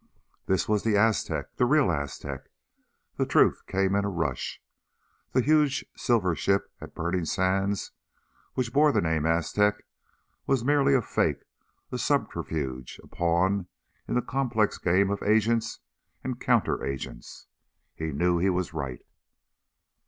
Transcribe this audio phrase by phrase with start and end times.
[0.47, 1.57] This was the Aztec!
[1.57, 2.49] The real Aztec!
[3.17, 4.59] The truth came in a rush.
[5.31, 7.91] The huge silver ship at Burning Sands,
[8.55, 9.83] which bore the name Aztec,
[10.47, 11.43] was merely a fake,
[11.91, 13.67] a subterfuge, a pawn
[14.07, 15.81] in the complex game of agents
[16.23, 17.45] and counter agents.
[17.93, 19.03] He knew he was right.